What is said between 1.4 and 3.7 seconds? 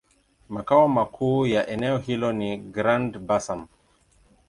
ya eneo hilo ni Grand-Bassam.